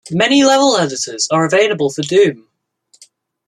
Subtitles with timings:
[0.09, 2.47] Many level editors are available for "Doom".